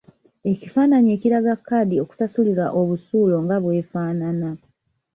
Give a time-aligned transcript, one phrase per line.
[0.51, 4.49] Ekifaananyi ekiraga kkaadi okusasulirwa obusuulu nga bw'efaanana.